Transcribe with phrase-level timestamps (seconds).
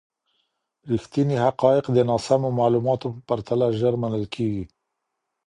[0.91, 4.65] ریښتیني حقایق د ناسمو معلوماتو په پرتله ژر منل کیږي.